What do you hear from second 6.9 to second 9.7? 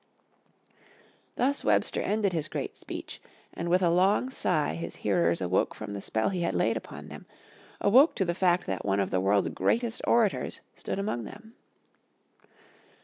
them, awoke to the fact that one of the world's